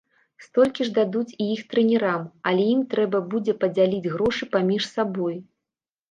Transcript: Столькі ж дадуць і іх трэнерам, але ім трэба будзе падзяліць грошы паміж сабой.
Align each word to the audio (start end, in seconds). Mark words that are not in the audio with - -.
Столькі 0.43 0.85
ж 0.87 0.91
дадуць 0.93 1.33
і 1.41 1.45
іх 1.55 1.59
трэнерам, 1.73 2.23
але 2.51 2.63
ім 2.75 2.81
трэба 2.93 3.21
будзе 3.33 3.55
падзяліць 3.65 4.11
грошы 4.15 4.49
паміж 4.55 4.83
сабой. 4.95 5.37